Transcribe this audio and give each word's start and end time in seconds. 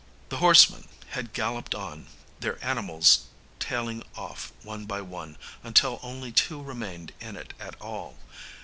The 0.29 0.37
horsemen 0.37 0.85
had 1.09 1.31
galloped 1.31 1.75
on, 1.75 2.07
their 2.39 2.57
animals 2.65 3.25
tailing 3.59 4.01
off 4.15 4.51
one 4.63 4.87
by 4.87 5.01
one, 5.01 5.37
until 5.61 5.99
only 6.01 6.31
two 6.31 6.59
remained 6.59 7.13
in 7.21 7.35
it 7.35 7.53
at 7.59 7.79
all. 7.79 8.17